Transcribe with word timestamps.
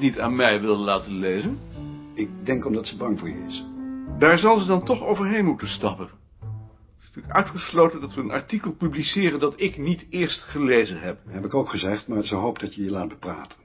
het 0.00 0.08
niet 0.14 0.20
aan 0.20 0.36
mij 0.36 0.60
wilde 0.60 0.82
laten 0.82 1.18
lezen? 1.18 1.60
Ik 2.14 2.28
denk 2.42 2.66
omdat 2.66 2.86
ze 2.86 2.96
bang 2.96 3.18
voor 3.18 3.28
je 3.28 3.44
is. 3.48 3.64
Daar 4.18 4.38
zal 4.38 4.58
ze 4.58 4.66
dan 4.66 4.84
toch 4.84 5.02
overheen 5.02 5.44
moeten 5.44 5.68
stappen. 5.68 6.04
Het 6.04 6.98
is 6.98 7.06
natuurlijk 7.06 7.34
uitgesloten 7.34 8.00
dat 8.00 8.14
we 8.14 8.20
een 8.20 8.30
artikel 8.30 8.72
publiceren 8.72 9.40
dat 9.40 9.54
ik 9.56 9.78
niet 9.78 10.06
eerst 10.10 10.42
gelezen 10.42 11.00
heb. 11.00 11.18
Heb 11.28 11.44
ik 11.44 11.54
ook 11.54 11.68
gezegd, 11.68 12.08
maar 12.08 12.26
ze 12.26 12.34
hoopt 12.34 12.60
dat 12.60 12.74
je 12.74 12.82
je 12.82 12.90
laat 12.90 13.08
bepraten. 13.08 13.58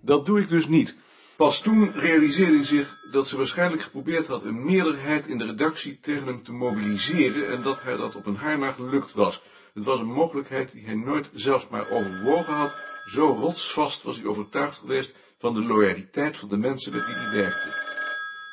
Dat 0.00 0.26
doe 0.26 0.40
ik 0.40 0.48
dus 0.48 0.66
niet. 0.66 0.96
Pas 1.36 1.60
toen 1.60 1.92
realiseerde 1.92 2.56
hij 2.56 2.64
zich 2.64 2.96
dat 3.10 3.28
ze 3.28 3.36
waarschijnlijk 3.36 3.82
geprobeerd 3.82 4.26
had 4.26 4.44
een 4.44 4.64
meerderheid 4.64 5.26
in 5.26 5.38
de 5.38 5.46
redactie 5.46 5.98
tegen 6.00 6.26
hem 6.26 6.42
te 6.42 6.52
mobiliseren 6.52 7.52
en 7.52 7.62
dat 7.62 7.82
hij 7.82 7.96
dat 7.96 8.14
op 8.16 8.26
een 8.26 8.36
haar 8.36 8.58
na 8.58 8.72
gelukt 8.72 9.12
was. 9.12 9.42
Het 9.74 9.84
was 9.84 10.00
een 10.00 10.12
mogelijkheid 10.12 10.72
die 10.72 10.84
hij 10.84 10.94
nooit 10.94 11.30
zelfs 11.32 11.68
maar 11.68 11.90
overwogen 11.90 12.54
had. 12.54 12.74
Zo 13.06 13.26
rotsvast 13.26 14.02
was 14.02 14.16
hij 14.16 14.26
overtuigd 14.26 14.78
geweest 14.78 15.14
van 15.42 15.54
de 15.54 15.62
loyaliteit 15.62 16.38
van 16.38 16.48
de 16.48 16.56
mensen 16.56 16.92
met 16.92 17.06
wie 17.06 17.14
hij 17.14 17.42
werkte. 17.42 17.68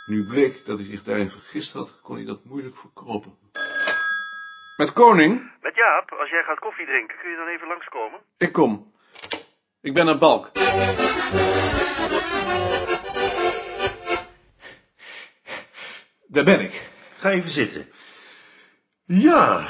Nu 0.06 0.28
bleek 0.28 0.66
dat 0.66 0.78
hij 0.78 0.88
zich 0.88 1.04
daarin 1.04 1.30
vergist 1.30 1.74
had, 1.74 2.02
kon 2.02 2.16
hij 2.16 2.26
dat 2.26 2.46
moeilijk 2.46 2.78
verkropen. 2.78 3.38
Met 4.78 4.94
Koning? 4.94 5.52
Met 5.62 5.76
Jaap, 5.76 6.12
als 6.20 6.30
jij 6.30 6.44
gaat 6.44 6.60
koffie 6.60 6.86
drinken, 6.86 7.18
kun 7.22 7.30
je 7.30 7.38
dan 7.38 7.48
even 7.48 7.68
langskomen? 7.68 8.20
Ik 8.38 8.52
kom. 8.52 8.94
Ik 9.82 9.94
ben 9.94 10.06
naar 10.06 10.18
Balk. 10.18 10.52
Daar 16.28 16.44
ben 16.44 16.60
ik. 16.60 16.90
Ga 17.18 17.30
even 17.30 17.52
zitten. 17.52 17.92
Ja, 19.06 19.68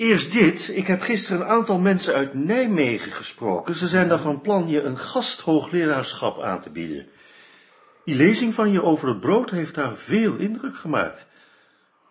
eerst 0.00 0.32
dit. 0.32 0.68
Ik 0.68 0.86
heb 0.86 1.00
gisteren 1.00 1.40
een 1.40 1.48
aantal 1.48 1.78
mensen 1.78 2.14
uit 2.14 2.34
Nijmegen 2.34 3.12
gesproken. 3.12 3.74
Ze 3.74 3.88
zijn 3.88 4.08
daar 4.08 4.20
van 4.20 4.40
plan 4.40 4.68
je 4.68 4.82
een 4.82 4.98
gasthoogleraarschap 4.98 6.40
aan 6.40 6.60
te 6.60 6.70
bieden. 6.70 7.08
Die 8.04 8.14
lezing 8.14 8.54
van 8.54 8.72
je 8.72 8.82
over 8.82 9.08
het 9.08 9.20
brood 9.20 9.50
heeft 9.50 9.74
daar 9.74 9.96
veel 9.96 10.36
indruk 10.36 10.76
gemaakt. 10.76 11.26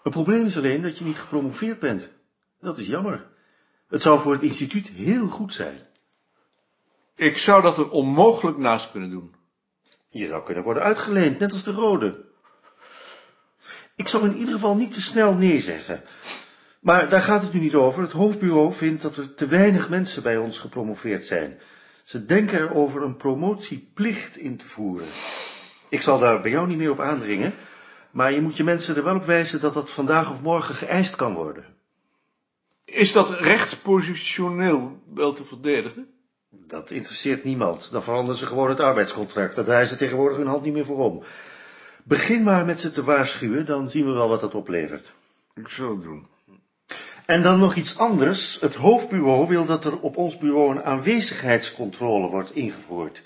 Het 0.03 0.13
probleem 0.13 0.45
is 0.45 0.57
alleen 0.57 0.81
dat 0.81 0.97
je 0.97 1.05
niet 1.05 1.17
gepromoveerd 1.17 1.79
bent. 1.79 2.11
Dat 2.59 2.77
is 2.77 2.87
jammer. 2.87 3.27
Het 3.87 4.01
zou 4.01 4.19
voor 4.19 4.33
het 4.33 4.41
instituut 4.41 4.87
heel 4.87 5.27
goed 5.27 5.53
zijn. 5.53 5.79
Ik 7.15 7.37
zou 7.37 7.61
dat 7.61 7.77
er 7.77 7.89
onmogelijk 7.89 8.57
naast 8.57 8.91
kunnen 8.91 9.09
doen. 9.09 9.35
Je 10.09 10.27
zou 10.27 10.43
kunnen 10.43 10.63
worden 10.63 10.83
uitgeleend, 10.83 11.39
net 11.39 11.51
als 11.51 11.63
de 11.63 11.71
rode. 11.71 12.25
Ik 13.95 14.07
zal 14.07 14.23
in 14.23 14.37
ieder 14.37 14.53
geval 14.53 14.75
niet 14.75 14.93
te 14.93 15.01
snel 15.01 15.33
nee 15.33 15.59
zeggen. 15.59 16.03
Maar 16.79 17.09
daar 17.09 17.21
gaat 17.21 17.41
het 17.41 17.53
nu 17.53 17.59
niet 17.59 17.75
over. 17.75 18.01
Het 18.01 18.11
hoofdbureau 18.11 18.73
vindt 18.73 19.01
dat 19.01 19.17
er 19.17 19.33
te 19.33 19.47
weinig 19.47 19.89
mensen 19.89 20.23
bij 20.23 20.37
ons 20.37 20.59
gepromoveerd 20.59 21.25
zijn. 21.25 21.59
Ze 22.03 22.25
denken 22.25 22.59
erover 22.61 23.01
een 23.03 23.17
promotieplicht 23.17 24.37
in 24.37 24.57
te 24.57 24.67
voeren. 24.67 25.07
Ik 25.89 26.01
zal 26.01 26.19
daar 26.19 26.41
bij 26.41 26.51
jou 26.51 26.67
niet 26.67 26.77
meer 26.77 26.91
op 26.91 26.99
aandringen, 26.99 27.53
maar 28.11 28.31
je 28.31 28.41
moet 28.41 28.57
je 28.57 28.63
mensen 28.63 28.95
er 28.95 29.03
wel 29.03 29.15
op 29.15 29.25
wijzen 29.25 29.61
dat 29.61 29.73
dat 29.73 29.89
vandaag 29.89 30.29
of 30.29 30.41
morgen 30.41 30.75
geëist 30.75 31.15
kan 31.15 31.33
worden. 31.33 31.65
Is 32.85 33.11
dat 33.11 33.29
rechtspositioneel 33.29 35.01
wel 35.13 35.33
te 35.33 35.45
verdedigen? 35.45 36.07
Dat 36.49 36.91
interesseert 36.91 37.43
niemand. 37.43 37.91
Dan 37.91 38.03
veranderen 38.03 38.39
ze 38.39 38.45
gewoon 38.45 38.69
het 38.69 38.79
arbeidscontract. 38.79 39.55
Daar 39.55 39.65
draaien 39.65 39.87
ze 39.87 39.95
tegenwoordig 39.95 40.37
hun 40.37 40.47
hand 40.47 40.63
niet 40.63 40.73
meer 40.73 40.85
voor 40.85 40.97
om. 40.97 41.23
Begin 42.03 42.43
maar 42.43 42.65
met 42.65 42.79
ze 42.79 42.91
te 42.91 43.03
waarschuwen, 43.03 43.65
dan 43.65 43.89
zien 43.89 44.05
we 44.05 44.11
wel 44.11 44.29
wat 44.29 44.41
dat 44.41 44.55
oplevert. 44.55 45.13
Ik 45.55 45.67
zal 45.67 45.89
het 45.89 46.01
doen. 46.01 46.27
En 47.29 47.41
dan 47.41 47.59
nog 47.59 47.75
iets 47.75 47.97
anders. 47.97 48.59
Het 48.61 48.75
hoofdbureau 48.75 49.47
wil 49.47 49.65
dat 49.65 49.85
er 49.85 49.99
op 49.99 50.17
ons 50.17 50.37
bureau 50.37 50.71
een 50.71 50.83
aanwezigheidscontrole 50.83 52.29
wordt 52.29 52.55
ingevoerd. 52.55 53.23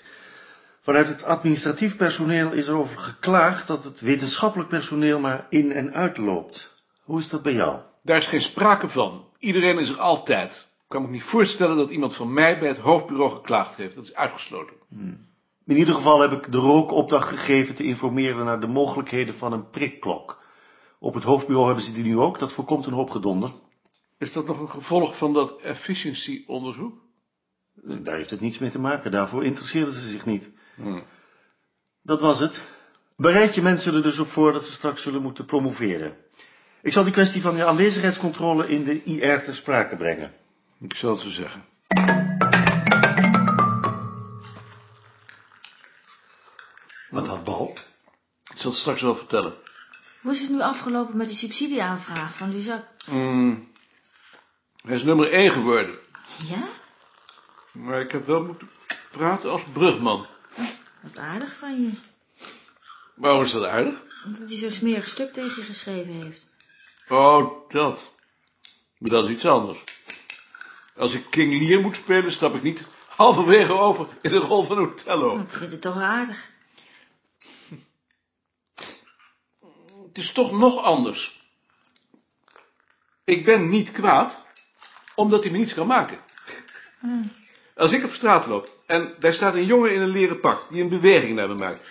Vanuit 0.80 1.08
het 1.08 1.24
administratief 1.24 1.96
personeel 1.96 2.52
is 2.52 2.66
er 2.66 2.74
over 2.74 2.98
geklaagd 2.98 3.66
dat 3.66 3.84
het 3.84 4.00
wetenschappelijk 4.00 4.68
personeel 4.68 5.18
maar 5.18 5.46
in 5.48 5.72
en 5.72 5.94
uitloopt. 5.94 6.74
Hoe 7.02 7.18
is 7.18 7.28
dat 7.28 7.42
bij 7.42 7.52
jou? 7.52 7.78
Daar 8.02 8.16
is 8.16 8.26
geen 8.26 8.42
sprake 8.42 8.88
van. 8.88 9.24
Iedereen 9.38 9.78
is 9.78 9.90
er 9.90 10.00
altijd. 10.00 10.50
Ik 10.52 10.88
kan 10.88 11.02
me 11.02 11.08
niet 11.08 11.22
voorstellen 11.22 11.76
dat 11.76 11.90
iemand 11.90 12.14
van 12.14 12.32
mij 12.32 12.58
bij 12.58 12.68
het 12.68 12.78
hoofdbureau 12.78 13.30
geklaagd 13.30 13.76
heeft. 13.76 13.94
Dat 13.94 14.04
is 14.04 14.14
uitgesloten. 14.14 14.76
In 15.66 15.76
ieder 15.76 15.94
geval 15.94 16.20
heb 16.20 16.32
ik 16.32 16.52
de 16.52 16.58
rook 16.58 16.92
opdracht 16.92 17.28
gegeven 17.28 17.74
te 17.74 17.84
informeren 17.84 18.44
naar 18.44 18.60
de 18.60 18.66
mogelijkheden 18.66 19.34
van 19.34 19.52
een 19.52 19.70
prikklok. 19.70 20.42
Op 20.98 21.14
het 21.14 21.24
hoofdbureau 21.24 21.66
hebben 21.66 21.84
ze 21.84 21.92
die 21.92 22.04
nu 22.04 22.18
ook, 22.18 22.38
dat 22.38 22.52
voorkomt 22.52 22.86
een 22.86 22.92
hoop 22.92 23.10
gedonder. 23.10 23.50
Is 24.24 24.32
dat 24.32 24.46
nog 24.46 24.60
een 24.60 24.70
gevolg 24.70 25.16
van 25.16 25.32
dat 25.32 25.60
efficiency-onderzoek? 25.60 27.02
Daar 27.74 28.16
heeft 28.16 28.30
het 28.30 28.40
niets 28.40 28.58
mee 28.58 28.70
te 28.70 28.78
maken, 28.78 29.10
daarvoor 29.10 29.44
interesseerden 29.44 29.94
ze 29.94 30.08
zich 30.08 30.26
niet. 30.26 30.50
Hm. 30.74 31.00
Dat 32.02 32.20
was 32.20 32.38
het. 32.38 32.62
Bereid 33.16 33.54
je 33.54 33.62
mensen 33.62 33.94
er 33.94 34.02
dus 34.02 34.18
op 34.18 34.26
voor 34.26 34.52
dat 34.52 34.64
ze 34.64 34.72
straks 34.72 35.02
zullen 35.02 35.22
moeten 35.22 35.44
promoveren. 35.44 36.16
Ik 36.82 36.92
zal 36.92 37.04
die 37.04 37.12
kwestie 37.12 37.40
van 37.42 37.56
je 37.56 37.64
aanwezigheidscontrole 37.64 38.68
in 38.68 38.84
de 38.84 39.02
IR 39.02 39.42
ter 39.42 39.54
sprake 39.54 39.96
brengen. 39.96 40.34
Ik 40.80 40.94
zal 40.94 41.10
het 41.10 41.20
zo 41.20 41.30
zeggen. 41.30 41.64
Wat 47.10 47.26
had 47.26 47.44
Balk? 47.44 47.78
Ik 48.52 48.58
zal 48.58 48.70
het 48.70 48.80
straks 48.80 49.00
wel 49.00 49.16
vertellen. 49.16 49.54
Hoe 50.22 50.32
is 50.32 50.40
het 50.40 50.50
nu 50.50 50.60
afgelopen 50.60 51.16
met 51.16 51.28
de 51.28 51.34
subsidieaanvraag 51.34 52.34
van 52.34 52.50
Luzak? 52.50 52.84
Hmm. 53.04 53.72
Hij 54.84 54.94
is 54.94 55.02
nummer 55.02 55.32
1 55.32 55.50
geworden. 55.50 55.98
Ja? 56.42 56.62
Maar 57.72 58.00
ik 58.00 58.12
heb 58.12 58.26
wel 58.26 58.42
moeten 58.42 58.70
praten 59.10 59.50
als 59.50 59.62
brugman. 59.72 60.26
Wat 61.02 61.18
aardig 61.18 61.54
van 61.58 61.82
je. 61.82 61.90
Waarom 63.14 63.42
is 63.42 63.52
dat 63.52 63.64
aardig? 63.64 64.02
Omdat 64.24 64.48
hij 64.48 64.58
zo'n 64.58 64.70
smerig 64.70 65.06
stuk 65.06 65.32
tegen 65.32 65.56
je 65.56 65.62
geschreven 65.62 66.12
heeft. 66.12 66.46
Oh, 67.08 67.70
dat. 67.70 68.10
Maar 68.98 69.10
dat 69.10 69.24
is 69.24 69.30
iets 69.30 69.46
anders. 69.46 69.84
Als 70.96 71.14
ik 71.14 71.30
King 71.30 71.68
Lear 71.68 71.80
moet 71.80 71.96
spelen, 71.96 72.32
stap 72.32 72.54
ik 72.54 72.62
niet 72.62 72.86
halverwege 73.08 73.72
over 73.72 74.06
in 74.20 74.30
de 74.30 74.36
rol 74.36 74.64
van 74.64 74.78
Othello. 74.78 75.40
Ik 75.40 75.52
vind 75.52 75.70
het 75.70 75.80
toch 75.80 76.00
aardig. 76.00 76.50
Het 80.06 80.18
is 80.18 80.32
toch 80.32 80.52
nog 80.52 80.82
anders. 80.82 81.42
Ik 83.24 83.44
ben 83.44 83.68
niet 83.68 83.92
kwaad, 83.92 84.43
omdat 85.14 85.42
hij 85.42 85.52
me 85.52 85.58
niets 85.58 85.74
kan 85.74 85.86
maken. 85.86 86.18
Als 87.76 87.92
ik 87.92 88.04
op 88.04 88.12
straat 88.12 88.46
loop 88.46 88.68
en 88.86 89.14
daar 89.18 89.34
staat 89.34 89.54
een 89.54 89.66
jongen 89.66 89.94
in 89.94 90.00
een 90.00 90.08
leren 90.08 90.40
pak 90.40 90.66
die 90.70 90.82
een 90.82 90.88
beweging 90.88 91.34
naar 91.34 91.48
me 91.48 91.54
maakt. 91.54 91.82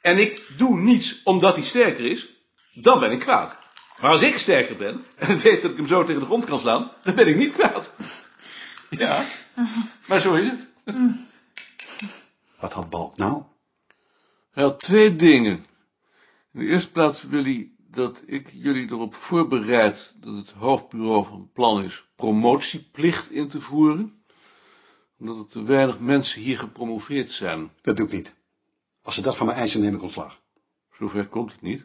En 0.00 0.18
ik 0.18 0.42
doe 0.56 0.78
niets 0.78 1.22
omdat 1.22 1.54
hij 1.54 1.64
sterker 1.64 2.04
is, 2.04 2.28
dan 2.72 3.00
ben 3.00 3.10
ik 3.10 3.18
kwaad. 3.18 3.56
Maar 4.00 4.10
als 4.10 4.22
ik 4.22 4.38
sterker 4.38 4.76
ben 4.76 5.04
en 5.16 5.38
weet 5.38 5.62
dat 5.62 5.70
ik 5.70 5.76
hem 5.76 5.86
zo 5.86 6.04
tegen 6.04 6.20
de 6.20 6.26
grond 6.26 6.44
kan 6.44 6.58
slaan, 6.58 6.90
dan 7.02 7.14
ben 7.14 7.28
ik 7.28 7.36
niet 7.36 7.52
kwaad. 7.52 7.94
Ja, 8.90 9.26
maar 10.06 10.20
zo 10.20 10.34
is 10.34 10.46
het. 10.46 10.68
Wat 12.58 12.72
had 12.72 12.90
Balk 12.90 13.16
nou? 13.16 13.42
Hij 14.52 14.62
had 14.62 14.80
twee 14.80 15.16
dingen. 15.16 15.66
In 16.52 16.60
de 16.60 16.66
eerste 16.66 16.90
plaats 16.90 17.22
wil 17.22 17.42
hij 17.42 17.71
dat 17.94 18.22
ik 18.26 18.50
jullie 18.52 18.90
erop 18.90 19.14
voorbereid 19.14 20.14
dat 20.20 20.34
het 20.34 20.50
hoofdbureau 20.50 21.26
van 21.26 21.50
plan 21.52 21.84
is 21.84 22.04
promotieplicht 22.16 23.30
in 23.30 23.48
te 23.48 23.60
voeren, 23.60 24.24
omdat 25.18 25.38
er 25.38 25.46
te 25.48 25.62
weinig 25.62 25.98
mensen 25.98 26.40
hier 26.40 26.58
gepromoveerd 26.58 27.30
zijn. 27.30 27.72
Dat 27.82 27.96
doe 27.96 28.06
ik 28.06 28.12
niet. 28.12 28.34
Als 29.02 29.14
ze 29.14 29.20
dat 29.20 29.36
van 29.36 29.46
me 29.46 29.52
eisen, 29.52 29.80
neem 29.80 29.94
ik 29.94 30.02
ontslag. 30.02 30.40
Zover 30.98 31.26
komt 31.26 31.52
het 31.52 31.62
niet. 31.62 31.84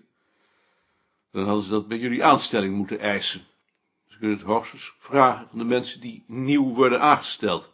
Dan 1.31 1.45
hadden 1.45 1.63
ze 1.63 1.69
dat 1.69 1.87
bij 1.87 1.97
jullie 1.97 2.23
aanstelling 2.23 2.75
moeten 2.75 2.99
eisen. 2.99 3.41
Ze 4.07 4.17
kunnen 4.17 4.37
het 4.37 4.45
hoogstens 4.45 4.95
vragen 4.99 5.47
van 5.49 5.57
de 5.57 5.65
mensen 5.65 6.01
die 6.01 6.23
nieuw 6.27 6.73
worden 6.73 7.01
aangesteld. 7.01 7.73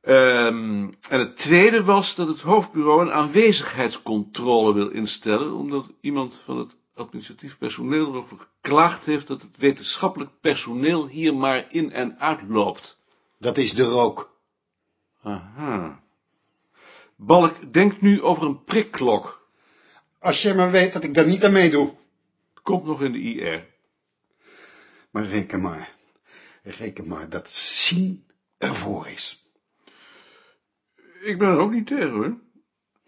Ehm, 0.00 0.88
en 1.08 1.18
het 1.18 1.36
tweede 1.36 1.84
was 1.84 2.14
dat 2.14 2.28
het 2.28 2.40
hoofdbureau 2.40 3.00
een 3.00 3.12
aanwezigheidscontrole 3.12 4.74
wil 4.74 4.88
instellen, 4.88 5.52
omdat 5.52 5.92
iemand 6.00 6.42
van 6.44 6.58
het 6.58 6.76
administratief 6.94 7.58
personeel 7.58 8.06
erover 8.06 8.38
geklaagd 8.38 9.04
heeft 9.04 9.26
dat 9.26 9.42
het 9.42 9.56
wetenschappelijk 9.56 10.30
personeel 10.40 11.08
hier 11.08 11.34
maar 11.34 11.66
in 11.70 11.92
en 11.92 12.18
uitloopt. 12.18 12.98
Dat 13.38 13.58
is 13.58 13.74
de 13.74 13.82
rook. 13.82 14.36
Aha. 15.22 16.02
Balk 17.16 17.72
denkt 17.72 18.00
nu 18.00 18.22
over 18.22 18.46
een 18.46 18.64
prikklok. 18.64 19.48
Als 20.18 20.42
je 20.42 20.54
maar 20.54 20.70
weet 20.70 20.92
dat 20.92 21.04
ik 21.04 21.14
daar 21.14 21.26
niet 21.26 21.44
aan 21.44 21.52
meedoe. 21.52 21.94
Komt 22.62 22.84
nog 22.84 23.02
in 23.02 23.12
de 23.12 23.20
IR. 23.20 23.66
Maar 25.10 25.24
reken 25.24 25.60
maar. 25.60 25.94
Reken 26.62 27.08
maar 27.08 27.28
dat 27.28 27.50
zien 27.50 28.26
ervoor 28.58 29.08
is. 29.08 29.48
Ik 31.20 31.38
ben 31.38 31.48
er 31.48 31.56
ook 31.56 31.70
niet 31.70 31.86
tegen, 31.86 32.10
hoor. 32.10 32.43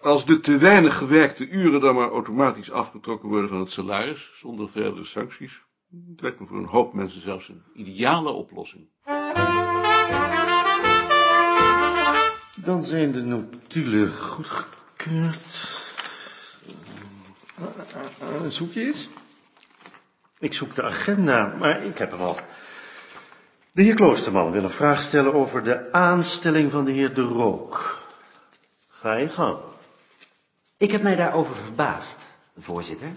Als 0.01 0.25
de 0.25 0.41
te 0.41 0.59
weinig 0.59 0.97
gewerkte 0.97 1.49
uren 1.49 1.81
dan 1.81 1.95
maar 1.95 2.11
automatisch 2.11 2.71
afgetrokken 2.71 3.29
worden 3.29 3.49
van 3.49 3.61
het 3.61 3.71
salaris, 3.71 4.31
zonder 4.35 4.71
verdere 4.71 5.05
sancties, 5.05 5.67
lijkt 6.17 6.41
me 6.41 6.47
voor 6.47 6.59
een 6.59 6.65
hoop 6.65 6.93
mensen 6.93 7.21
zelfs 7.21 7.49
een 7.49 7.63
ideale 7.75 8.31
oplossing. 8.31 8.89
Dan 12.57 12.83
zijn 12.83 13.13
de 13.13 13.23
notulen 13.23 14.17
goedgekeurd. 14.17 15.69
Zoek 18.49 18.73
je 18.73 18.85
eens? 18.85 19.09
Ik 20.39 20.55
zoek 20.55 20.75
de 20.75 20.83
agenda, 20.83 21.55
maar 21.59 21.85
ik 21.85 21.99
heb 21.99 22.11
hem 22.11 22.21
al. 22.21 22.39
De 23.73 23.83
heer 23.83 23.95
Kloosterman 23.95 24.51
wil 24.51 24.63
een 24.63 24.71
vraag 24.71 25.03
stellen 25.03 25.35
over 25.35 25.65
de 25.65 25.93
aanstelling 25.93 26.71
van 26.71 26.85
de 26.85 26.93
heer 26.93 27.15
De 27.15 27.23
Rook. 27.23 28.01
Ga 28.89 29.15
je 29.15 29.29
gang. 29.29 29.59
Ik 30.79 30.91
heb 30.91 31.03
mij 31.03 31.17
daarover 31.17 31.57
verbaasd, 31.57 32.39
voorzitter, 32.57 33.09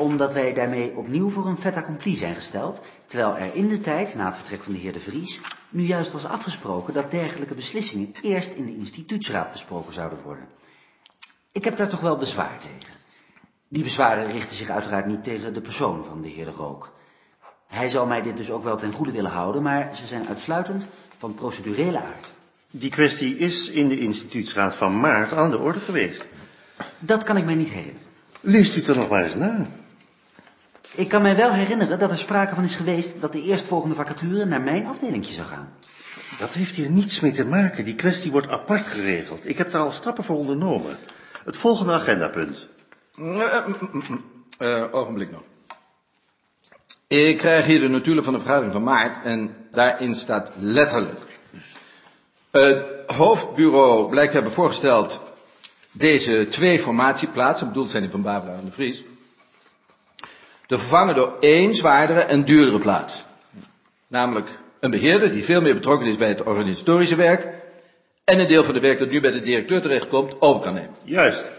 omdat 0.00 0.32
wij 0.32 0.52
daarmee 0.52 0.96
opnieuw 0.96 1.30
voor 1.30 1.46
een 1.46 1.56
fait 1.56 1.76
accompli 1.76 2.16
zijn 2.16 2.34
gesteld, 2.34 2.82
terwijl 3.06 3.36
er 3.36 3.54
in 3.54 3.68
de 3.68 3.80
tijd, 3.80 4.14
na 4.14 4.24
het 4.24 4.36
vertrek 4.36 4.62
van 4.62 4.72
de 4.72 4.78
heer 4.78 4.92
De 4.92 5.00
Vries, 5.00 5.40
nu 5.68 5.82
juist 5.82 6.12
was 6.12 6.24
afgesproken 6.24 6.94
dat 6.94 7.10
dergelijke 7.10 7.54
beslissingen 7.54 8.12
eerst 8.22 8.54
in 8.54 8.66
de 8.66 8.76
instituutsraad 8.76 9.52
besproken 9.52 9.92
zouden 9.92 10.22
worden. 10.22 10.48
Ik 11.52 11.64
heb 11.64 11.76
daar 11.76 11.88
toch 11.88 12.00
wel 12.00 12.16
bezwaar 12.16 12.58
tegen. 12.58 12.94
Die 13.68 13.82
bezwaren 13.82 14.30
richten 14.30 14.56
zich 14.56 14.68
uiteraard 14.68 15.06
niet 15.06 15.24
tegen 15.24 15.54
de 15.54 15.60
persoon 15.60 16.04
van 16.04 16.22
de 16.22 16.28
heer 16.28 16.44
De 16.44 16.50
Rook. 16.50 16.92
Hij 17.66 17.88
zal 17.88 18.06
mij 18.06 18.22
dit 18.22 18.36
dus 18.36 18.50
ook 18.50 18.64
wel 18.64 18.76
ten 18.76 18.92
goede 18.92 19.12
willen 19.12 19.30
houden, 19.30 19.62
maar 19.62 19.96
ze 19.96 20.06
zijn 20.06 20.28
uitsluitend 20.28 20.86
van 21.18 21.34
procedurele 21.34 22.00
aard. 22.00 22.32
Die 22.70 22.90
kwestie 22.90 23.36
is 23.36 23.70
in 23.70 23.88
de 23.88 23.98
instituutsraad 23.98 24.74
van 24.74 25.00
maart 25.00 25.32
aan 25.32 25.50
de 25.50 25.58
orde 25.58 25.80
geweest. 25.80 26.24
Dat 26.98 27.22
kan 27.22 27.36
ik 27.36 27.44
mij 27.44 27.54
niet 27.54 27.68
herinneren. 27.68 28.10
Leest 28.40 28.76
u 28.76 28.78
het 28.78 28.88
er 28.88 28.96
nog 28.96 29.08
maar 29.08 29.22
eens 29.22 29.34
na. 29.34 29.66
Ik 30.94 31.08
kan 31.08 31.22
mij 31.22 31.36
wel 31.36 31.52
herinneren 31.52 31.98
dat 31.98 32.10
er 32.10 32.18
sprake 32.18 32.54
van 32.54 32.64
is 32.64 32.74
geweest 32.74 33.20
dat 33.20 33.32
de 33.32 33.42
eerstvolgende 33.42 33.94
vacature 33.94 34.44
naar 34.44 34.60
mijn 34.60 34.86
afdelingje 34.86 35.32
zou 35.32 35.46
gaan. 35.46 35.72
Dat 36.38 36.50
heeft 36.50 36.74
hier 36.74 36.90
niets 36.90 37.20
mee 37.20 37.32
te 37.32 37.44
maken. 37.44 37.84
Die 37.84 37.94
kwestie 37.94 38.30
wordt 38.30 38.48
apart 38.48 38.86
geregeld. 38.86 39.48
Ik 39.48 39.58
heb 39.58 39.70
daar 39.70 39.80
al 39.80 39.90
stappen 39.90 40.24
voor 40.24 40.36
ondernomen. 40.36 40.96
Het 41.44 41.56
volgende 41.56 41.92
agendapunt. 41.92 42.68
Uh, 44.58 44.84
ogenblik 44.90 45.30
nog. 45.30 45.42
Ik 47.06 47.38
krijg 47.38 47.64
hier 47.64 47.80
de 47.80 47.88
notulen 47.88 48.24
van 48.24 48.32
de 48.32 48.38
vergadering 48.38 48.72
van 48.72 48.82
maart 48.82 49.24
en 49.24 49.56
daarin 49.70 50.14
staat 50.14 50.50
letterlijk. 50.58 51.20
Het 52.50 52.84
hoofdbureau 53.06 54.08
blijkt 54.08 54.30
te 54.30 54.36
hebben 54.36 54.54
voorgesteld 54.54 55.22
deze 55.92 56.46
twee 56.48 56.78
formatieplaatsen, 56.78 57.66
bedoeld 57.66 57.90
zijn 57.90 58.02
die 58.02 58.10
van 58.10 58.22
Barbara 58.22 58.58
en 58.58 58.64
de 58.64 58.72
Vries, 58.72 59.04
te 60.66 60.78
vervangen 60.78 61.14
door 61.14 61.36
één 61.40 61.74
zwaardere 61.74 62.20
en 62.20 62.44
duurdere 62.44 62.78
plaats. 62.78 63.24
Namelijk 64.08 64.60
een 64.80 64.90
beheerder 64.90 65.32
die 65.32 65.44
veel 65.44 65.60
meer 65.60 65.74
betrokken 65.74 66.08
is 66.08 66.16
bij 66.16 66.28
het 66.28 66.42
organisatorische 66.42 67.16
werk 67.16 67.48
en 68.24 68.40
een 68.40 68.48
deel 68.48 68.64
van 68.64 68.74
de 68.74 68.80
werk 68.80 68.98
dat 68.98 69.10
nu 69.10 69.20
bij 69.20 69.30
de 69.30 69.40
directeur 69.40 69.80
terechtkomt 69.80 70.40
over 70.40 70.62
kan 70.62 70.74
nemen. 70.74 70.94
Juist. 71.02 71.50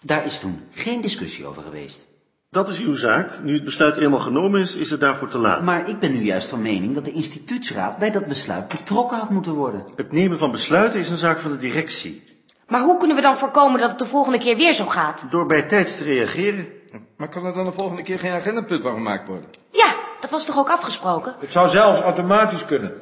Daar 0.00 0.26
is 0.26 0.38
toen 0.38 0.60
geen 0.70 1.00
discussie 1.00 1.46
over 1.46 1.62
geweest. 1.62 2.06
Dat 2.50 2.68
is 2.68 2.78
uw 2.78 2.94
zaak. 2.94 3.42
Nu 3.42 3.54
het 3.54 3.64
besluit 3.64 3.96
eenmaal 3.96 4.18
genomen 4.18 4.60
is, 4.60 4.76
is 4.76 4.90
het 4.90 5.00
daarvoor 5.00 5.28
te 5.28 5.38
laat. 5.38 5.62
Maar 5.62 5.88
ik 5.88 5.98
ben 5.98 6.12
nu 6.12 6.22
juist 6.22 6.48
van 6.48 6.62
mening 6.62 6.94
dat 6.94 7.04
de 7.04 7.12
instituutsraad 7.12 7.98
bij 7.98 8.10
dat 8.10 8.26
besluit 8.26 8.68
betrokken 8.68 9.18
had 9.18 9.30
moeten 9.30 9.52
worden. 9.52 9.84
Het 9.96 10.12
nemen 10.12 10.38
van 10.38 10.50
besluiten 10.50 11.00
is 11.00 11.10
een 11.10 11.16
zaak 11.16 11.38
van 11.38 11.50
de 11.50 11.58
directie. 11.58 12.33
Maar 12.68 12.80
hoe 12.80 12.98
kunnen 12.98 13.16
we 13.16 13.22
dan 13.22 13.36
voorkomen 13.36 13.80
dat 13.80 13.90
het 13.90 13.98
de 13.98 14.06
volgende 14.06 14.38
keer 14.38 14.56
weer 14.56 14.72
zo 14.72 14.86
gaat? 14.86 15.24
Door 15.30 15.46
bij 15.46 15.62
tijds 15.62 15.96
te 15.96 16.04
reageren. 16.04 16.68
Maar 17.16 17.28
kan 17.28 17.44
er 17.44 17.54
dan 17.54 17.64
de 17.64 17.72
volgende 17.72 18.02
keer 18.02 18.18
geen 18.18 18.32
agendapunt 18.32 18.82
van 18.82 18.94
gemaakt 18.94 19.28
worden? 19.28 19.48
Ja, 19.70 19.94
dat 20.20 20.30
was 20.30 20.44
toch 20.44 20.58
ook 20.58 20.70
afgesproken? 20.70 21.34
Het 21.38 21.52
zou 21.52 21.68
zelfs 21.68 22.00
automatisch 22.00 22.64
kunnen. 22.64 22.92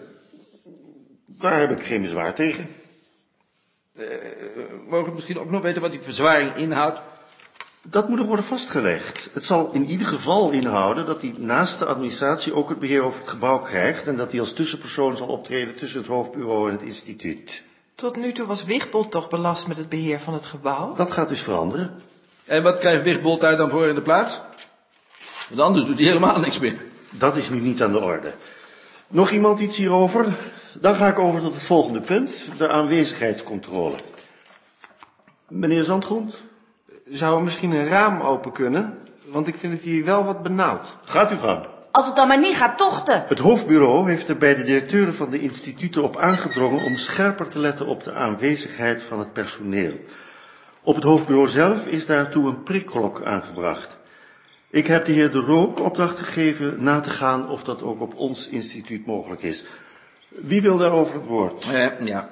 Daar 1.27 1.61
heb 1.61 1.71
ik 1.71 1.85
geen 1.85 2.03
bezwaar 2.03 2.35
tegen. 2.35 2.69
Uh, 3.97 4.07
mogen 4.89 5.09
we 5.09 5.15
misschien 5.15 5.39
ook 5.39 5.51
nog 5.51 5.63
weten 5.63 5.83
wat 5.83 5.91
die 5.91 6.01
verzwaring 6.01 6.55
inhoudt? 6.55 7.01
Dat 7.83 8.09
moet 8.09 8.19
er 8.19 8.25
worden 8.25 8.45
vastgelegd. 8.45 9.31
Het 9.33 9.45
zal 9.45 9.73
in 9.73 9.85
ieder 9.85 10.07
geval 10.07 10.51
inhouden 10.51 11.07
dat 11.07 11.23
hij 11.23 11.35
naast 11.39 11.79
de 11.79 11.85
administratie 11.85 12.55
ook 12.55 12.69
het 12.69 12.79
beheer 12.79 13.03
over 13.03 13.21
het 13.21 13.29
gebouw 13.29 13.59
krijgt 13.59 14.09
en 14.09 14.17
dat 14.17 14.31
hij 14.31 14.41
als 14.41 14.53
tussenpersoon 14.53 15.17
zal 15.17 15.27
optreden 15.27 15.75
tussen 15.75 15.99
het 16.01 16.09
hoofdbureau 16.09 16.69
en 16.69 16.75
het 16.75 16.85
instituut. 16.85 17.65
Tot 18.03 18.17
nu 18.17 18.33
toe 18.33 18.47
was 18.47 18.65
Wigbold 18.65 19.11
toch 19.11 19.29
belast 19.29 19.67
met 19.67 19.77
het 19.77 19.89
beheer 19.89 20.21
van 20.21 20.35
het 20.35 20.47
gebouw? 20.47 20.95
Dat 20.95 21.11
gaat 21.11 21.29
dus 21.29 21.43
veranderen. 21.43 21.95
En 22.45 22.63
wat 22.63 22.79
krijgt 22.79 23.03
Wigbold 23.03 23.41
daar 23.41 23.57
dan 23.57 23.71
voor 23.71 23.87
in 23.87 23.95
de 23.95 24.03
plaats? 24.03 24.41
Want 25.49 25.61
anders 25.61 25.87
doet 25.87 25.99
hij 25.99 26.07
helemaal 26.07 26.41
niks 26.41 26.59
meer. 26.59 26.83
Dat 27.11 27.37
is 27.37 27.51
nu 27.51 27.61
niet 27.61 27.83
aan 27.83 27.93
de 27.93 28.01
orde. 28.01 28.33
Nog 29.09 29.31
iemand 29.31 29.61
iets 29.61 29.77
hierover? 29.77 30.35
Dan 30.81 30.95
ga 30.95 31.09
ik 31.09 31.19
over 31.19 31.41
tot 31.41 31.55
het 31.55 31.63
volgende 31.63 32.01
punt, 32.01 32.49
de 32.59 32.69
aanwezigheidscontrole. 32.69 33.97
Meneer 35.49 35.85
Zandgrond? 35.85 36.43
Zou 37.09 37.37
er 37.37 37.45
misschien 37.45 37.73
een 37.73 37.89
raam 37.89 38.21
open 38.21 38.53
kunnen? 38.53 38.99
Want 39.27 39.47
ik 39.47 39.59
vind 39.59 39.73
het 39.73 39.83
hier 39.83 40.05
wel 40.05 40.25
wat 40.25 40.43
benauwd. 40.43 40.97
Gaat 41.05 41.33
u 41.33 41.37
gang. 41.37 41.67
Als 41.93 42.07
het 42.07 42.17
dan 42.17 42.29
maar 42.29 42.41
niet 42.41 42.57
gaat 42.57 42.79
tochten. 42.79 43.25
Het 43.27 43.39
hoofdbureau 43.39 44.09
heeft 44.09 44.29
er 44.29 44.39
bij 44.39 44.55
de 44.55 44.63
directeuren 44.63 45.15
van 45.15 45.31
de 45.31 45.41
instituten 45.41 46.03
op 46.03 46.17
aangedrongen 46.17 46.85
om 46.85 46.97
scherper 46.97 47.49
te 47.49 47.59
letten 47.59 47.87
op 47.87 48.05
de 48.05 48.13
aanwezigheid 48.13 49.03
van 49.03 49.19
het 49.19 49.33
personeel. 49.33 49.93
Op 50.83 50.95
het 50.95 51.05
hoofdbureau 51.05 51.49
zelf 51.49 51.87
is 51.87 52.07
daartoe 52.07 52.49
een 52.49 52.63
prikklok 52.63 53.23
aangebracht. 53.25 53.99
Ik 54.71 54.87
heb 54.87 55.05
de 55.05 55.13
heer 55.13 55.31
De 55.31 55.39
Rook 55.39 55.81
opdracht 55.81 56.19
gegeven 56.19 56.83
na 56.83 57.01
te 57.01 57.11
gaan 57.11 57.49
of 57.49 57.65
dat 57.65 57.83
ook 57.83 58.01
op 58.01 58.15
ons 58.17 58.49
instituut 58.49 59.07
mogelijk 59.07 59.43
is. 59.43 59.65
Wie 60.29 60.63
wil 60.63 60.79
daarover 60.79 61.15
het 61.15 61.27
woord? 61.27 61.67
Uh, 61.67 62.07
ja. 62.07 62.29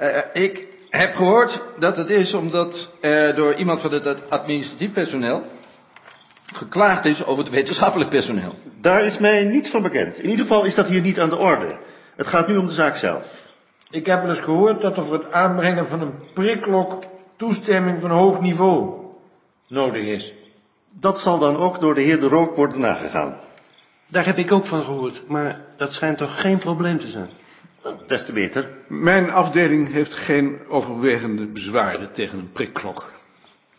Uh, 0.00 0.18
ik 0.32 0.68
heb 0.90 1.14
gehoord 1.14 1.62
dat 1.78 1.96
het 1.96 2.10
is 2.10 2.34
omdat 2.34 2.90
er 3.00 3.34
door 3.34 3.54
iemand 3.54 3.80
van 3.80 3.92
het 3.92 4.30
administratief 4.30 4.92
personeel 4.92 5.44
geklaagd 6.52 7.04
is 7.04 7.24
over 7.24 7.42
het 7.42 7.52
wetenschappelijk 7.52 8.10
personeel. 8.10 8.54
Daar 8.80 9.04
is 9.04 9.18
mij 9.18 9.44
niets 9.44 9.70
van 9.70 9.82
bekend. 9.82 10.18
In 10.18 10.30
ieder 10.30 10.44
geval 10.44 10.64
is 10.64 10.74
dat 10.74 10.88
hier 10.88 11.00
niet 11.00 11.20
aan 11.20 11.28
de 11.28 11.36
orde. 11.36 11.78
Het 12.16 12.26
gaat 12.26 12.48
nu 12.48 12.56
om 12.56 12.66
de 12.66 12.72
zaak 12.72 12.96
zelf. 12.96 13.52
Ik 13.90 14.06
heb 14.06 14.20
wel 14.20 14.30
eens 14.30 14.40
gehoord 14.40 14.80
dat 14.80 14.96
er 14.96 15.04
voor 15.04 15.14
het 15.14 15.32
aanbrengen 15.32 15.86
van 15.86 16.00
een 16.00 16.14
prikklok 16.34 17.02
toestemming 17.36 18.00
van 18.00 18.10
hoog 18.10 18.40
niveau 18.40 19.02
nodig 19.66 20.04
is. 20.04 20.32
Dat 20.90 21.20
zal 21.20 21.38
dan 21.38 21.56
ook 21.56 21.80
door 21.80 21.94
de 21.94 22.00
heer 22.00 22.20
De 22.20 22.28
Rook 22.28 22.56
worden 22.56 22.80
nagegaan. 22.80 23.36
Daar 24.08 24.24
heb 24.24 24.38
ik 24.38 24.52
ook 24.52 24.66
van 24.66 24.82
gehoord, 24.82 25.22
maar 25.26 25.60
dat 25.76 25.92
schijnt 25.92 26.18
toch 26.18 26.40
geen 26.40 26.58
probleem 26.58 26.98
te 26.98 27.08
zijn. 27.08 27.30
Des 28.06 28.24
te 28.24 28.32
beter. 28.32 28.68
Mijn 28.86 29.30
afdeling 29.30 29.92
heeft 29.92 30.14
geen 30.14 30.60
overwegende 30.68 31.46
bezwaren 31.46 32.12
tegen 32.12 32.38
een 32.38 32.52
prikklok. 32.52 33.12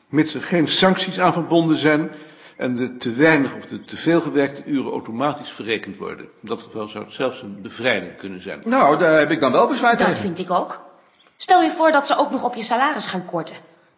Mits 0.09 0.33
er 0.33 0.41
geen 0.41 0.67
sancties 0.67 1.19
aan 1.19 1.33
verbonden 1.33 1.77
zijn 1.77 2.11
en 2.57 2.75
de 2.75 2.97
te 2.97 3.13
weinig 3.13 3.55
of 3.55 3.65
de 3.65 3.81
te 3.81 3.97
veel 3.97 4.21
gewerkte 4.21 4.63
uren 4.65 4.91
automatisch 4.91 5.49
verrekend 5.49 5.97
worden. 5.97 6.25
In 6.25 6.47
dat 6.47 6.61
geval 6.61 6.87
zou 6.87 7.03
het 7.03 7.13
zelfs 7.13 7.41
een 7.41 7.61
bevrijding 7.61 8.17
kunnen 8.17 8.41
zijn. 8.41 8.61
Nou, 8.65 8.97
daar 8.97 9.19
heb 9.19 9.31
ik 9.31 9.39
dan 9.39 9.51
wel 9.51 9.67
bezwaar 9.67 9.97
Dat 9.97 10.07
tegen. 10.07 10.21
vind 10.21 10.39
ik 10.39 10.51
ook. 10.51 10.81
Stel 11.37 11.61
je 11.61 11.71
voor 11.71 11.91
dat 11.91 12.07
ze 12.07 12.17
ook 12.17 12.31
nog 12.31 12.43
op 12.43 12.55
je 12.55 12.63
salaris 12.63 13.05
gaan 13.05 13.25
korten. 13.25 13.55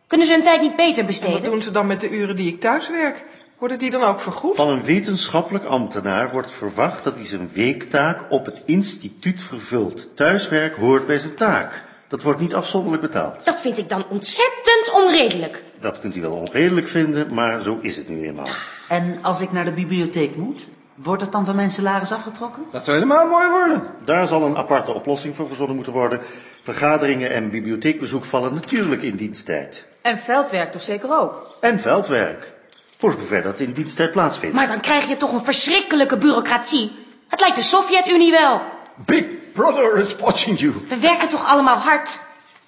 Kunnen 0.08 0.28
ze 0.28 0.34
hun 0.34 0.44
tijd 0.44 0.62
niet 0.62 0.76
beter 0.76 1.00
En 1.00 1.06
besteden? 1.06 1.42
wat 1.42 1.46
doen 1.46 1.62
ze 1.62 1.72
dan 1.72 1.88
met 1.88 2.02
de 2.02 2.10
uren 2.10 2.36
die 2.36 2.48
ik 2.48 2.60
thuis 2.60 2.90
werk? 2.90 3.24
Worden 3.58 3.80
die 3.80 3.92
dan 3.92 4.04
ook 4.04 4.20
vergoed? 4.20 4.56
Van 4.56 4.70
een 4.70 4.84
wetenschappelijk 4.84 5.66
ambtenaar 5.66 6.32
wordt 6.32 6.52
verwacht 6.52 7.04
dat 7.04 7.16
hij 7.16 7.26
zijn 7.26 7.50
weektaak 7.54 8.26
op 8.30 8.46
het 8.46 8.62
instituut 8.66 9.44
vervult. 9.44 10.16
Thuiswerk 10.16 10.76
hoort 10.76 11.08
bij 11.08 11.18
zijn 11.18 11.36
taak. 11.36 11.84
Dat 12.08 12.24
wordt 12.24 12.40
niet 12.40 12.54
afzonderlijk 12.54 13.02
betaald. 13.02 13.46
Dat 13.46 13.62
vind 13.62 13.78
ik 13.78 13.90
dan 13.90 14.06
ontzettend 14.10 14.92
onredelijk. 14.94 15.64
Dat 15.80 16.00
kunt 16.00 16.16
u 16.16 16.22
wel 16.22 16.34
onredelijk 16.34 16.88
vinden, 16.88 17.34
maar 17.34 17.62
zo 17.62 17.80
is 17.82 17.96
het 17.96 18.10
nu 18.10 18.28
eenmaal. 18.28 18.48
En 18.90 19.20
als 19.22 19.42
ik 19.42 19.52
naar 19.52 19.66
de 19.66 19.72
bibliotheek 19.72 20.36
moet, 20.36 20.68
wordt 20.96 21.22
het 21.22 21.32
dan 21.32 21.46
van 21.46 21.56
mijn 21.56 21.72
salaris 21.72 22.12
afgetrokken? 22.12 22.64
Dat 22.72 22.84
zou 22.84 22.98
helemaal 22.98 23.28
mooi 23.28 23.50
worden. 23.50 23.84
Daar 24.06 24.28
zal 24.28 24.44
een 24.44 24.58
aparte 24.58 24.94
oplossing 24.94 25.36
voor 25.36 25.48
verzonnen 25.48 25.76
moeten 25.76 25.94
worden. 25.94 26.22
Vergaderingen 26.64 27.30
en 27.30 27.50
bibliotheekbezoek 27.50 28.26
vallen 28.26 28.54
natuurlijk 28.54 29.02
in 29.02 29.16
diensttijd. 29.16 29.86
En 30.02 30.18
veldwerk 30.18 30.72
toch 30.72 30.82
zeker 30.82 31.20
ook? 31.20 31.58
En 31.60 31.80
veldwerk. 31.80 32.54
Voor 32.98 33.12
zover 33.12 33.42
dat 33.42 33.60
in 33.60 33.72
diensttijd 33.72 34.12
plaatsvindt. 34.12 34.56
Maar 34.56 34.68
dan 34.68 34.80
krijg 34.80 35.08
je 35.08 35.18
toch 35.18 35.34
een 35.34 35.44
verschrikkelijke 35.44 36.18
bureaucratie. 36.18 36.92
Het 37.28 37.40
lijkt 37.40 37.56
de 37.56 37.62
Sovjet-Unie 37.62 38.32
wel. 38.32 38.62
Big 39.06 39.26
Brother 39.56 39.98
is 39.98 40.16
watching 40.16 40.60
you. 40.60 40.74
We 40.90 41.00
werken 41.00 41.30
toch 41.30 41.46
allemaal 41.46 41.78
hard? 41.78 42.20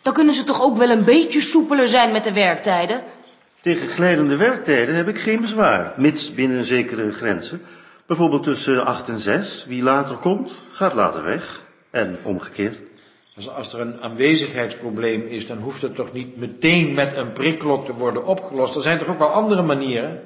Dan 0.02 0.14
kunnen 0.14 0.34
ze 0.34 0.44
toch 0.44 0.62
ook 0.62 0.78
wel 0.78 0.90
een 0.90 1.04
beetje 1.04 1.42
soepeler 1.42 1.88
zijn 1.88 2.12
met 2.12 2.24
de 2.24 2.34
werktijden? 2.34 3.04
Tegen 3.62 3.88
glijdende 3.88 4.36
werktijden 4.36 4.96
heb 4.96 5.08
ik 5.08 5.20
geen 5.20 5.42
bezwaar, 5.42 5.94
mits 5.98 6.34
binnen 6.34 6.64
zekere 6.64 7.12
grenzen. 7.12 7.62
Bijvoorbeeld 8.06 8.44
tussen 8.44 8.86
8 8.86 9.10
en 9.10 9.20
6. 9.20 9.66
Wie 9.66 9.84
later 9.84 10.18
komt, 10.18 10.52
gaat 10.72 10.94
later 10.94 11.24
weg. 11.24 11.62
En 11.90 12.18
omgekeerd. 12.24 12.82
Dus 13.36 13.50
als 13.50 13.74
er 13.74 13.80
een 13.80 14.02
aanwezigheidsprobleem 14.02 15.22
is, 15.28 15.48
dan 15.48 15.58
hoeft 15.58 15.82
het 15.82 15.96
toch 15.96 16.14
niet 16.14 16.38
meteen 16.38 16.94
met 16.94 17.18
een 17.18 17.32
prikklok 17.32 17.86
te 17.86 17.94
worden 17.94 18.26
opgelost. 18.26 18.76
Er 18.76 18.82
zijn 18.82 18.98
toch 18.98 19.08
ook 19.08 19.20
wel 19.20 19.28
andere 19.28 19.62
manieren? 19.62 20.22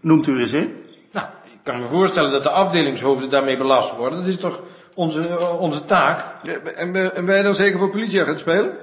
Noemt 0.00 0.26
u 0.26 0.40
eens 0.40 0.52
een? 0.52 0.74
Nou, 1.12 1.26
ik 1.44 1.58
kan 1.62 1.78
me 1.78 1.86
voorstellen 1.86 2.30
dat 2.30 2.42
de 2.42 2.50
afdelingshoofden 2.50 3.30
daarmee 3.30 3.56
belast 3.56 3.96
worden. 3.96 4.18
Dat 4.18 4.28
is 4.28 4.36
toch 4.36 4.62
onze, 4.94 5.28
eh, 5.28 5.60
onze 5.60 5.84
taak. 5.84 6.44
En, 6.76 6.92
ben- 6.92 7.14
en 7.16 7.26
wij 7.26 7.42
dan 7.42 7.54
zeker 7.54 7.78
voor 7.78 7.90
politieagent 7.90 8.38
spelen? 8.38 8.76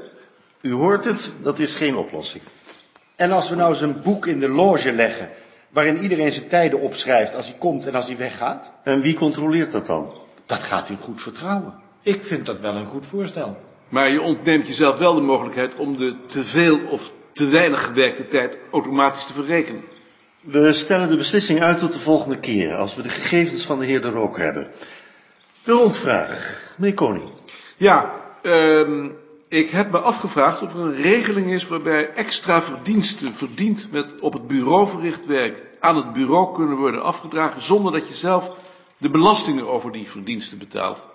U 0.62 0.74
hoort 0.74 1.04
het, 1.04 1.32
dat 1.42 1.60
is 1.60 1.76
geen 1.76 1.96
oplossing. 1.96 2.44
En 3.16 3.32
als 3.32 3.50
we 3.50 3.56
nou 3.56 3.70
eens 3.70 3.82
een 3.82 4.02
boek 4.02 4.26
in 4.28 4.40
de 4.40 4.50
loge 4.50 4.94
leggen, 4.94 5.30
waarin 5.70 5.98
iedereen 5.98 6.32
zijn 6.32 6.48
tijden 6.48 6.80
opschrijft 6.80 7.36
als 7.36 7.48
hij 7.48 7.56
komt 7.58 7.88
en 7.88 7.96
als 7.96 8.08
hij 8.08 8.18
weggaat? 8.18 8.70
En 8.84 9.02
wie 9.02 9.14
controleert 9.16 9.72
dat 9.72 9.86
dan? 9.86 10.14
Dat 10.46 10.60
gaat 10.60 10.90
in 10.90 10.98
goed 11.02 11.22
vertrouwen. 11.22 11.74
Ik 12.02 12.24
vind 12.24 12.46
dat 12.46 12.60
wel 12.60 12.76
een 12.76 12.86
goed 12.86 13.06
voorstel. 13.06 13.58
Maar 13.90 14.10
je 14.10 14.22
ontneemt 14.22 14.68
jezelf 14.68 14.98
wel 14.98 15.14
de 15.16 15.22
mogelijkheid 15.22 15.76
om 15.76 15.98
de 15.98 16.16
te 16.26 16.44
veel 16.44 16.80
of 16.90 17.12
te 17.32 17.48
weinig 17.48 17.86
gewerkte 17.86 18.28
tijd 18.28 18.58
automatisch 18.72 19.26
te 19.26 19.34
verrekenen. 19.34 19.84
We 20.42 20.74
stellen 20.74 21.10
de 21.10 21.18
beslissing 21.18 21.62
uit 21.62 21.78
tot 21.78 21.94
de 21.94 22.00
volgende 22.00 22.40
keer, 22.40 22.76
als 22.76 22.96
we 22.96 23.02
de 23.02 23.10
gegevens 23.10 23.66
van 23.66 23.80
de 23.80 23.86
heer 23.86 24.02
De 24.02 24.10
Rook 24.10 24.38
hebben. 24.38 24.68
De 25.68 25.74
rondvraag, 25.74 26.62
meneer 26.78 26.96
Koning. 26.96 27.30
Ja, 27.78 28.12
ehm, 28.42 29.10
ik 29.48 29.70
heb 29.70 29.92
me 29.92 30.00
afgevraagd 30.00 30.62
of 30.62 30.74
er 30.74 30.80
een 30.80 30.96
regeling 30.96 31.54
is 31.54 31.68
waarbij 31.68 32.14
extra 32.14 32.62
verdiensten 32.62 33.34
verdiend 33.34 33.92
met 33.92 34.22
op 34.22 34.34
het 34.34 34.48
bureau 34.48 34.88
verricht 34.88 35.26
werk 35.26 35.62
aan 35.80 35.96
het 35.96 36.14
bureau 36.14 36.54
kunnen 36.56 36.78
worden 36.78 37.04
afgedragen 37.04 37.62
zonder 37.62 37.92
dat 37.92 38.08
je 38.08 38.14
zelf 38.14 38.52
de 38.98 39.10
belastingen 39.10 39.68
over 39.68 39.92
die 39.92 40.10
verdiensten 40.10 40.58
betaalt. 40.58 41.08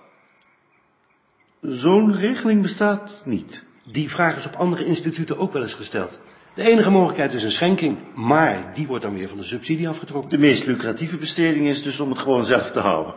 Zo'n 1.60 2.14
regeling 2.14 2.62
bestaat 2.62 3.22
niet. 3.24 3.64
Die 3.84 4.10
vraag 4.10 4.36
is 4.36 4.46
op 4.46 4.56
andere 4.56 4.84
instituten 4.84 5.38
ook 5.38 5.52
wel 5.52 5.62
eens 5.62 5.74
gesteld. 5.74 6.18
De 6.54 6.62
enige 6.62 6.90
mogelijkheid 6.90 7.32
is 7.32 7.42
een 7.42 7.52
schenking, 7.52 7.98
maar 8.14 8.70
die 8.74 8.86
wordt 8.86 9.04
dan 9.04 9.14
weer 9.14 9.28
van 9.28 9.38
de 9.38 9.44
subsidie 9.44 9.88
afgetrokken. 9.88 10.30
De 10.30 10.38
meest 10.38 10.66
lucratieve 10.66 11.16
besteding 11.16 11.66
is 11.66 11.82
dus 11.82 12.00
om 12.00 12.08
het 12.08 12.18
gewoon 12.18 12.44
zelf 12.44 12.70
te 12.70 12.80
houden. 12.80 13.14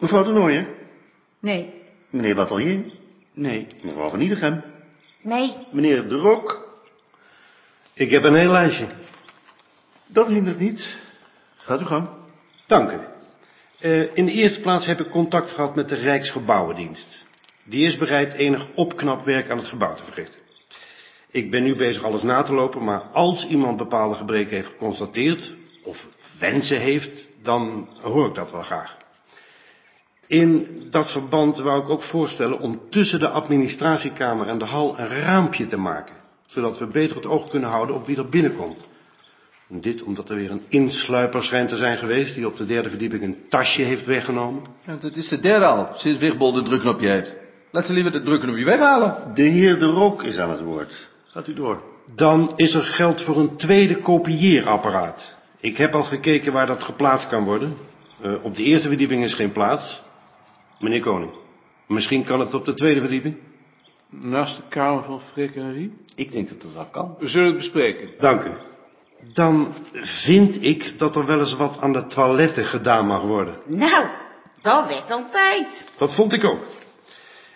Mevrouw 0.00 0.22
de 0.22 0.32
Nooijer? 0.32 0.68
Nee. 1.38 1.72
Meneer 2.10 2.34
Batelier? 2.34 2.84
Nee. 3.32 3.66
Mevrouw 3.82 4.08
van 4.08 4.20
Iedegem? 4.20 4.62
Nee. 5.20 5.56
Meneer 5.70 6.08
De 6.08 6.16
Rook? 6.16 6.68
Ik 7.92 8.10
heb 8.10 8.22
een 8.24 8.34
heel 8.34 8.50
lijstje. 8.50 8.86
Dat 10.06 10.28
hindert 10.28 10.58
niet. 10.58 10.98
Gaat 11.56 11.80
u 11.80 11.84
gang. 11.84 12.08
Dank 12.66 12.90
u. 12.90 12.98
Eh, 13.80 14.16
in 14.16 14.26
de 14.26 14.32
eerste 14.32 14.60
plaats 14.60 14.86
heb 14.86 15.00
ik 15.00 15.10
contact 15.10 15.50
gehad 15.50 15.74
met 15.74 15.88
de 15.88 15.94
Rijksgebouwendienst. 15.94 17.24
Die 17.64 17.86
is 17.86 17.96
bereid 17.96 18.32
enig 18.32 18.68
opknapwerk 18.74 19.50
aan 19.50 19.58
het 19.58 19.68
gebouw 19.68 19.94
te 19.94 20.04
verrichten. 20.04 20.40
Ik 21.30 21.50
ben 21.50 21.62
nu 21.62 21.76
bezig 21.76 22.02
alles 22.02 22.22
na 22.22 22.42
te 22.42 22.54
lopen, 22.54 22.84
maar 22.84 23.00
als 23.00 23.46
iemand 23.46 23.76
bepaalde 23.76 24.14
gebreken 24.14 24.56
heeft 24.56 24.68
geconstateerd, 24.68 25.54
of 25.84 26.08
wensen 26.38 26.80
heeft, 26.80 27.28
dan 27.42 27.88
hoor 28.02 28.28
ik 28.28 28.34
dat 28.34 28.50
wel 28.50 28.62
graag. 28.62 28.98
In 30.30 30.66
dat 30.90 31.10
verband 31.10 31.58
wou 31.58 31.82
ik 31.82 31.88
ook 31.88 32.02
voorstellen 32.02 32.58
om 32.58 32.80
tussen 32.90 33.18
de 33.18 33.28
administratiekamer 33.28 34.46
en 34.46 34.58
de 34.58 34.64
hal 34.64 34.98
een 34.98 35.08
raampje 35.08 35.68
te 35.68 35.76
maken, 35.76 36.14
zodat 36.46 36.78
we 36.78 36.86
beter 36.86 37.16
het 37.16 37.26
oog 37.26 37.48
kunnen 37.48 37.68
houden 37.68 37.96
op 37.96 38.06
wie 38.06 38.16
er 38.16 38.28
binnenkomt. 38.28 38.80
En 39.70 39.80
dit 39.80 40.02
omdat 40.02 40.28
er 40.28 40.36
weer 40.36 40.50
een 40.50 40.62
insluiper 40.68 41.44
schijnt 41.44 41.68
te 41.68 41.76
zijn 41.76 41.98
geweest 41.98 42.34
die 42.34 42.46
op 42.46 42.56
de 42.56 42.66
derde 42.66 42.88
verdieping 42.88 43.22
een 43.22 43.38
tasje 43.48 43.82
heeft 43.82 44.06
weggenomen. 44.06 44.62
Ja, 44.86 44.96
dat 45.00 45.16
is 45.16 45.28
de 45.28 45.40
derde 45.40 45.66
al, 45.66 45.88
sinds 45.94 46.18
Wigbol 46.18 46.52
de 46.52 46.62
drukknopje 46.62 47.08
heeft. 47.08 47.36
Laat 47.70 47.86
ze 47.86 47.92
liever 47.92 48.12
de 48.12 48.22
drukknopje 48.22 48.64
weghalen. 48.64 49.34
De 49.34 49.42
heer 49.42 49.78
De 49.78 49.86
Rook 49.86 50.22
is 50.22 50.38
aan 50.38 50.50
het 50.50 50.62
woord. 50.62 51.10
Gaat 51.26 51.48
u 51.48 51.54
door. 51.54 51.82
Dan 52.14 52.52
is 52.56 52.74
er 52.74 52.84
geld 52.84 53.20
voor 53.20 53.38
een 53.38 53.56
tweede 53.56 53.96
kopieerapparaat. 53.96 55.34
Ik 55.60 55.76
heb 55.76 55.94
al 55.94 56.04
gekeken 56.04 56.52
waar 56.52 56.66
dat 56.66 56.82
geplaatst 56.82 57.28
kan 57.28 57.44
worden. 57.44 57.76
Eh, 58.22 58.44
op 58.44 58.56
de 58.56 58.62
eerste 58.62 58.88
verdieping 58.88 59.24
is 59.24 59.34
geen 59.34 59.52
plaats. 59.52 60.02
Meneer 60.80 61.00
Koning, 61.00 61.32
misschien 61.86 62.24
kan 62.24 62.40
het 62.40 62.54
op 62.54 62.64
de 62.64 62.74
tweede 62.74 63.00
verdieping? 63.00 63.36
Naast 64.08 64.56
de 64.56 64.62
kamer 64.68 65.04
van 65.04 65.20
Freek 65.20 65.56
en 65.56 65.72
Rie? 65.72 65.92
Ik 66.14 66.32
denk 66.32 66.48
dat 66.48 66.62
dat 66.62 66.72
wel 66.72 66.84
kan. 66.84 67.16
We 67.18 67.28
zullen 67.28 67.46
het 67.46 67.56
bespreken. 67.56 68.10
Dank 68.18 68.44
u. 68.44 68.50
Dan 69.32 69.74
vind 69.92 70.64
ik 70.64 70.98
dat 70.98 71.16
er 71.16 71.26
wel 71.26 71.38
eens 71.38 71.56
wat 71.56 71.80
aan 71.80 71.92
de 71.92 72.06
toiletten 72.06 72.64
gedaan 72.64 73.06
mag 73.06 73.22
worden. 73.22 73.56
Nou, 73.66 74.06
dat 74.60 74.86
werd 74.86 75.08
dan 75.08 75.28
tijd. 75.28 75.84
Dat 75.96 76.12
vond 76.12 76.32
ik 76.32 76.44
ook. 76.44 76.62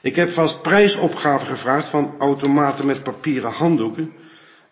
Ik 0.00 0.16
heb 0.16 0.30
vast 0.30 0.62
prijsopgave 0.62 1.46
gevraagd 1.46 1.88
van 1.88 2.14
automaten 2.18 2.86
met 2.86 3.02
papieren 3.02 3.52
handdoeken. 3.52 4.12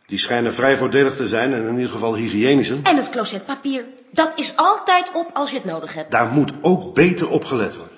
Die 0.07 0.19
schijnen 0.19 0.55
vrij 0.55 0.77
voordelig 0.77 1.17
te 1.17 1.29
zijn 1.29 1.53
en 1.53 1.67
in 1.67 1.75
ieder 1.75 1.91
geval 1.91 2.15
hygiënischer. 2.15 2.81
En 2.83 2.97
het 2.97 3.11
closetpapier. 3.11 3.85
Dat 4.11 4.33
is 4.39 4.57
altijd 4.57 5.11
op 5.13 5.31
als 5.33 5.51
je 5.51 5.57
het 5.57 5.65
nodig 5.65 5.95
hebt. 5.95 6.11
Daar 6.11 6.29
moet 6.29 6.53
ook 6.61 6.95
beter 6.95 7.29
op 7.29 7.45
gelet 7.45 7.77
worden. 7.77 7.97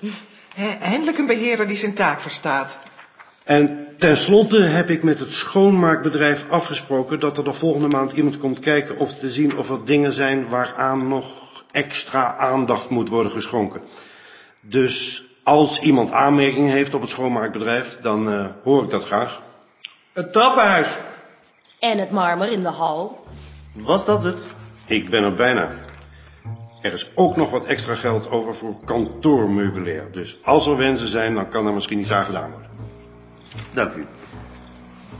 Eindelijk 0.81 1.17
een 1.17 1.25
beheerder 1.25 1.67
die 1.67 1.77
zijn 1.77 1.93
taak 1.93 2.19
verstaat. 2.19 2.79
En 3.43 3.87
tenslotte 3.97 4.61
heb 4.61 4.89
ik 4.89 5.03
met 5.03 5.19
het 5.19 5.33
schoonmaakbedrijf 5.33 6.49
afgesproken 6.49 7.19
dat 7.19 7.37
er 7.37 7.43
de 7.43 7.53
volgende 7.53 7.87
maand 7.87 8.11
iemand 8.11 8.37
komt 8.37 8.59
kijken 8.59 8.97
of 8.97 9.13
te 9.17 9.29
zien 9.29 9.57
of 9.57 9.69
er 9.69 9.85
dingen 9.85 10.13
zijn 10.13 10.49
waaraan 10.49 11.07
nog 11.07 11.45
extra 11.71 12.37
aandacht 12.37 12.89
moet 12.89 13.09
worden 13.09 13.31
geschonken. 13.31 13.81
Dus 14.61 15.23
als 15.43 15.79
iemand 15.79 16.11
aanmerkingen 16.11 16.71
heeft 16.71 16.93
op 16.93 17.01
het 17.01 17.09
schoonmaakbedrijf, 17.09 17.97
dan 18.01 18.29
eh, 18.29 18.45
hoor 18.63 18.83
ik 18.83 18.89
dat 18.89 19.05
graag. 19.05 19.41
Het 20.13 20.33
trappenhuis. 20.33 20.97
En 21.79 21.97
het 21.97 22.11
marmer 22.11 22.51
in 22.51 22.61
de 22.61 22.69
hal. 22.69 23.25
Was 23.73 24.05
dat 24.05 24.23
het? 24.23 24.47
Ik 24.85 25.09
ben 25.09 25.23
er 25.23 25.33
bijna. 25.33 25.71
Er 26.85 26.93
is 26.93 27.11
ook 27.15 27.35
nog 27.35 27.49
wat 27.49 27.65
extra 27.65 27.95
geld 27.95 28.29
over 28.29 28.55
voor 28.55 28.75
kantoormeubilair. 28.85 30.11
Dus 30.11 30.39
als 30.43 30.67
er 30.67 30.77
wensen 30.77 31.07
zijn, 31.07 31.33
dan 31.33 31.49
kan 31.49 31.67
er 31.67 31.73
misschien 31.73 31.99
iets 31.99 32.11
aan 32.11 32.23
gedaan 32.23 32.51
worden. 32.51 32.69
Dank 33.73 33.93
u. 33.93 34.05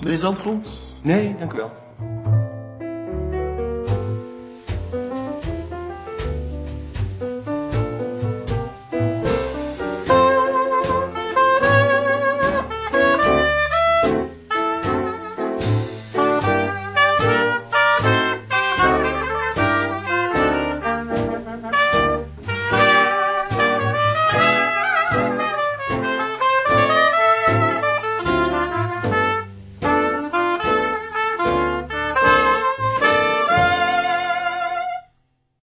Meneer 0.01 0.17
Zandgrond? 0.17 0.67
Nee, 1.01 1.35
dank 1.39 1.53
u 1.53 1.55
wel. 1.55 1.71